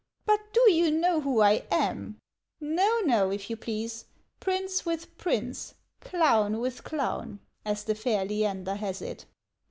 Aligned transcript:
But 0.25 0.41
do 0.51 0.71
you 0.71 0.89
know 0.89 1.21
who 1.21 1.41
I 1.41 1.63
am? 1.69 2.17
No, 2.59 3.01
no, 3.05 3.29
if 3.31 3.51
you 3.51 3.55
please!' 3.55 4.05
Prince 4.39 4.83
with 4.83 5.15
prince; 5.15 5.75
clown 5.99 6.57
with 6.57 6.83
clown/ 6.83 7.39
as 7.63 7.83
the 7.83 7.93
fair 7.93 8.25
Leander 8.25 8.79
lias 8.81 9.03
it." 9.03 9.25